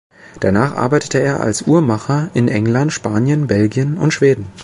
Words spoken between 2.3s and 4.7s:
in England, Spanien, Belgien und Schweden.